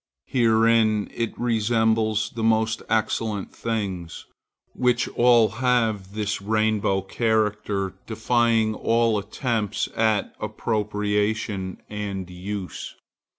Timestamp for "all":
5.09-5.49, 8.73-9.19